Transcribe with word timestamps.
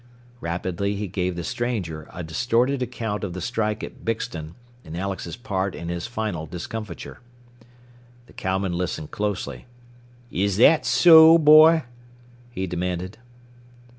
Rapidly 0.39 0.95
he 0.95 1.05
gave 1.07 1.35
the 1.35 1.43
stranger 1.43 2.09
a 2.11 2.23
distorted 2.23 2.81
account 2.81 3.23
of 3.23 3.33
the 3.33 3.39
strike 3.39 3.83
at 3.83 4.03
Bixton, 4.03 4.55
and 4.83 4.97
Alex's 4.97 5.37
part 5.37 5.75
in 5.75 5.89
his 5.89 6.07
final 6.07 6.47
discomfiture. 6.47 7.19
The 8.25 8.33
cowman 8.33 8.73
listened 8.73 9.11
closely. 9.11 9.67
"Is 10.31 10.57
that 10.57 10.87
so, 10.87 11.37
boy?" 11.37 11.83
he 12.49 12.65
demanded. 12.65 13.19